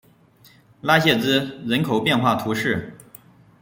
[0.81, 2.97] 拉谢兹人口变化图示